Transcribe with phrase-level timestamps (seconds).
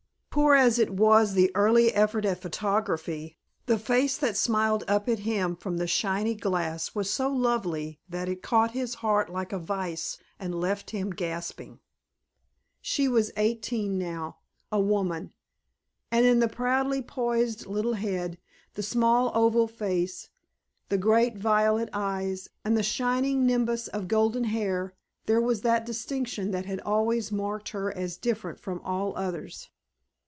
[0.33, 5.57] Poor as was the early effort at photography, the face that smiled up at him
[5.57, 10.17] from the shiny glass was so lovely that it caught his heart like a vise
[10.39, 11.81] and left him gasping.
[12.79, 15.33] She was eighteen now—a woman!
[16.09, 18.37] And in the proudly poised little head,
[18.75, 20.29] the small oval face,
[20.87, 24.93] the great violet eyes and the shining nimbus of golden hair
[25.25, 29.69] there was that distinction that had always marked her as different from all others.